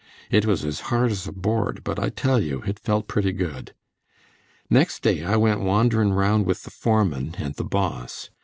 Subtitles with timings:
[0.31, 3.75] It was as hard as a board, but I tell you it felt pretty good.
[4.67, 8.31] Next day I went wanderin' 'round with the foreman and the Boss.